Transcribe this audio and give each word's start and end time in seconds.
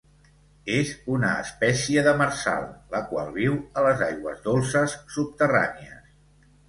És 0.75 0.93
una 1.15 1.33
espècie 1.41 2.03
demersal, 2.07 2.65
la 2.95 3.03
qual 3.11 3.29
viu 3.37 3.59
a 3.83 3.87
les 3.89 4.03
aigües 4.09 4.41
dolces 4.49 4.97
subterrànies. 5.17 6.01